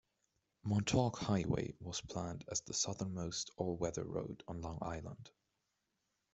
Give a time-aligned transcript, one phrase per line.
[0.63, 5.29] Montauk Highway was planned as the southernmost all-weather road on Long Island.